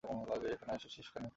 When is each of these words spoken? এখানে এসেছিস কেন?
এখানে 0.53 0.71
এসেছিস 0.77 1.07
কেন? 1.13 1.25